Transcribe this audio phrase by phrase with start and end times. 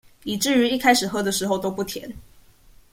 [0.23, 2.11] 以至於一開始喝的時候都不甜